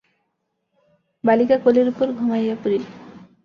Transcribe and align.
বালিকা 1.23 1.55
কোলের 1.63 1.87
উপর 1.87 2.07
ঘুমাইয়া 2.11 2.55
পড়িল। 2.63 2.83